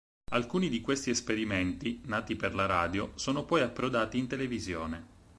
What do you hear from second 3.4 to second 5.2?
poi approdati in televisione.